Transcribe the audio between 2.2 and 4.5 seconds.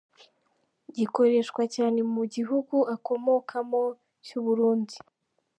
gihugu akomokamo cyu